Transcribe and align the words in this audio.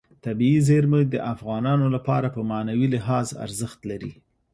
طبیعي 0.25 0.59
زیرمې 0.67 1.01
د 1.13 1.15
افغانانو 1.33 1.85
لپاره 1.95 2.27
په 2.35 2.41
معنوي 2.51 2.87
لحاظ 2.95 3.27
ارزښت 3.45 3.79
لري. 3.91 4.11